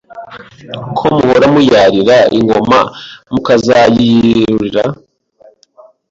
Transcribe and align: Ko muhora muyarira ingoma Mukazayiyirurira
Ko 0.97 1.05
muhora 1.15 1.47
muyarira 1.53 2.17
ingoma 2.37 2.77
Mukazayiyirurira 3.31 4.83